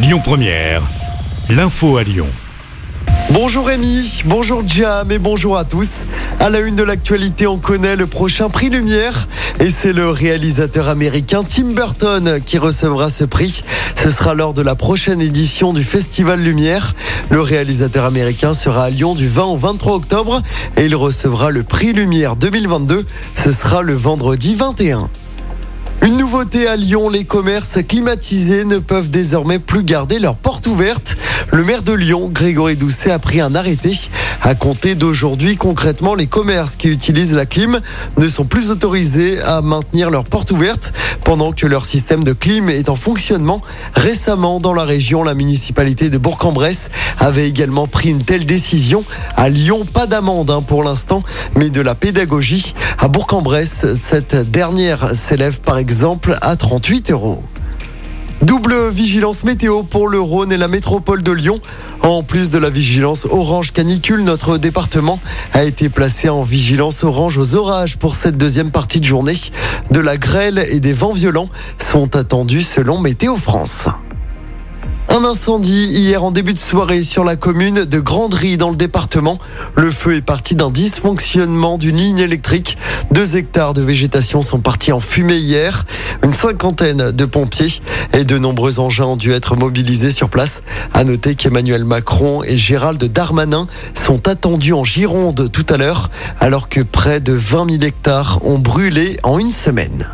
[0.00, 0.82] Lyon Première,
[1.50, 2.28] l'info à Lyon.
[3.30, 6.04] Bonjour Rémi, bonjour Jam et bonjour à tous.
[6.38, 9.26] À la une de l'actualité, on connaît le prochain prix Lumière
[9.58, 13.64] et c'est le réalisateur américain Tim Burton qui recevra ce prix.
[13.96, 16.94] Ce sera lors de la prochaine édition du Festival Lumière.
[17.30, 20.42] Le réalisateur américain sera à Lyon du 20 au 23 octobre
[20.76, 23.04] et il recevra le prix Lumière 2022.
[23.34, 25.10] Ce sera le vendredi 21.
[26.00, 31.16] Une nouveauté à Lyon, les commerces climatisés ne peuvent désormais plus garder leurs portes ouvertes.
[31.52, 33.92] Le maire de Lyon, Grégory Doucet, a pris un arrêté.
[34.42, 37.80] À compter d'aujourd'hui, concrètement, les commerces qui utilisent la clim
[38.16, 40.92] ne sont plus autorisés à maintenir leurs portes ouvertes
[41.24, 43.60] pendant que leur système de clim est en fonctionnement.
[43.94, 49.04] Récemment, dans la région, la municipalité de Bourg-en-Bresse avait également pris une telle décision.
[49.36, 51.22] À Lyon, pas d'amende hein, pour l'instant,
[51.56, 52.74] mais de la pédagogie.
[52.98, 57.42] À Bourg-en-Bresse, cette dernière s'élève par exemple à 38 euros.
[58.42, 61.60] Double vigilance météo pour le Rhône et la métropole de Lyon.
[62.02, 65.18] En plus de la vigilance orange canicule, notre département
[65.52, 69.34] a été placé en vigilance orange aux orages pour cette deuxième partie de journée.
[69.90, 73.88] De la grêle et des vents violents sont attendus selon Météo France.
[75.10, 79.38] Un incendie hier en début de soirée sur la commune de Granderie dans le département.
[79.74, 82.76] Le feu est parti d'un dysfonctionnement d'une ligne électrique.
[83.10, 85.86] Deux hectares de végétation sont partis en fumée hier.
[86.22, 87.80] Une cinquantaine de pompiers
[88.12, 90.62] et de nombreux engins ont dû être mobilisés sur place.
[90.92, 96.68] À noter qu'Emmanuel Macron et Gérald Darmanin sont attendus en Gironde tout à l'heure, alors
[96.68, 100.06] que près de 20 000 hectares ont brûlé en une semaine.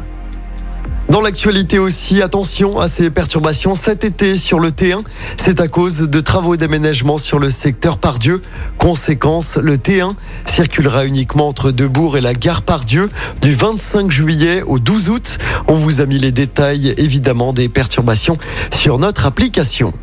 [1.15, 5.05] Dans l'actualité aussi, attention à ces perturbations cet été sur le T1.
[5.37, 8.43] C'est à cause de travaux d'aménagement sur le secteur Pardieu.
[8.79, 14.81] Conséquence, le T1 circulera uniquement entre Debourg et la gare Pardieu du 25 juillet au
[14.81, 15.39] 12 août.
[15.69, 18.37] On vous a mis les détails évidemment des perturbations
[18.73, 19.95] sur notre application.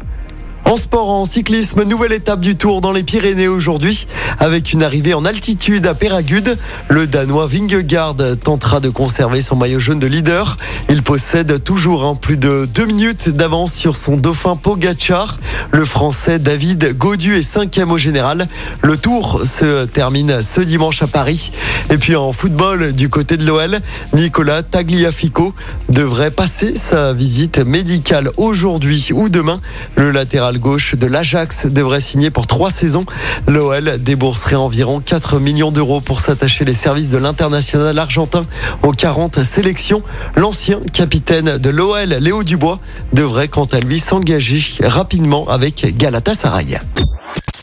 [0.71, 4.07] En sport, en cyclisme, nouvelle étape du Tour dans les Pyrénées aujourd'hui,
[4.39, 6.57] avec une arrivée en altitude à Péragude.
[6.87, 10.55] Le Danois Vingegaard tentera de conserver son maillot jaune de leader.
[10.87, 15.39] Il possède toujours un plus de deux minutes d'avance sur son dauphin Pogachar.
[15.71, 18.47] Le Français David Gaudu est cinquième au général.
[18.81, 21.51] Le Tour se termine ce dimanche à Paris.
[21.89, 23.79] Et puis en football, du côté de l'OL,
[24.13, 25.53] Nicolas Tagliafico
[25.89, 29.59] devrait passer sa visite médicale aujourd'hui ou demain.
[29.97, 33.05] Le latéral gauche de l'Ajax devrait signer pour trois saisons.
[33.47, 38.45] L'OL débourserait environ 4 millions d'euros pour s'attacher les services de l'international argentin
[38.83, 40.03] aux 40 sélections.
[40.37, 42.79] L'ancien capitaine de l'OL, Léo Dubois,
[43.11, 46.79] devrait quant à lui s'engager rapidement avec Galatasaray.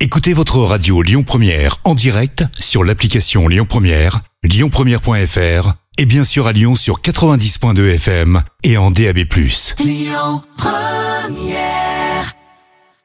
[0.00, 6.46] Écoutez votre radio Lyon Première en direct sur l'application Lyon Première, lyonpremière.fr et bien sûr
[6.46, 9.18] à Lyon sur 90.2 FM et en DAB+.
[9.80, 11.97] Lyon Première